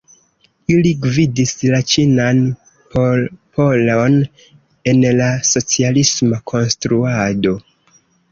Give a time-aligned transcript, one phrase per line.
[0.75, 2.39] Ili gvidis la ĉinan
[2.95, 4.17] popolon
[4.93, 7.55] en la socialisma konstruado.